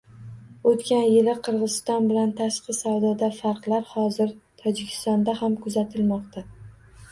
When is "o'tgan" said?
0.69-1.03